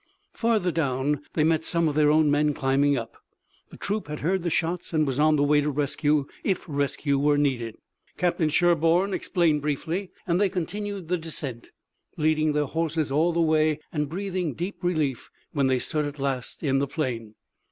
[0.33, 3.17] Further down they met some of their own men climbing up.
[3.69, 7.19] The troop had heard the shots and was on the way to rescue, if rescue
[7.19, 7.77] were needed.
[8.17, 11.69] Captain Sherburne explained briefly and they continued the descent,
[12.17, 16.63] leading their horses all the way, and breathing deep relief, when they stood at last
[16.63, 17.35] in the plain.